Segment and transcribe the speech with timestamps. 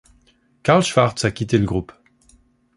[0.63, 1.91] Carl Schwartz a quitté le groupe.